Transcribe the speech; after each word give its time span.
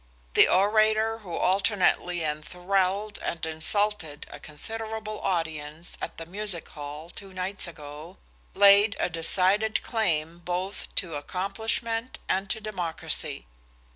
The 0.33 0.47
orator 0.47 1.19
who 1.19 1.35
alternately 1.37 2.23
enthralled 2.23 3.19
and 3.19 3.45
insulted 3.45 4.25
a 4.31 4.39
considerable 4.39 5.19
audience 5.21 5.95
at 6.01 6.17
the 6.17 6.25
Music 6.25 6.67
Hall, 6.69 7.11
two 7.11 7.31
nights 7.33 7.67
ago, 7.67 8.17
laid 8.55 8.95
a 8.99 9.11
decided 9.11 9.83
claim 9.83 10.39
both 10.39 10.87
to 10.95 11.13
accomplishment 11.17 12.17
and 12.27 12.49
to 12.49 12.59
democracy. 12.59 13.45